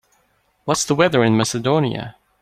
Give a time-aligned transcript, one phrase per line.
[0.65, 2.15] What's the weather in Macedonia